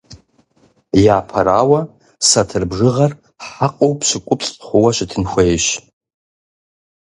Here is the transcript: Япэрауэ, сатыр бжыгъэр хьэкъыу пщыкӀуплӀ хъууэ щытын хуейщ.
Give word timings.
Япэрауэ, 1.17 1.79
сатыр 2.29 2.63
бжыгъэр 2.69 3.11
хьэкъыу 3.49 3.93
пщыкӀуплӀ 3.99 4.51
хъууэ 4.67 4.89
щытын 4.95 5.23
хуейщ. 5.31 5.65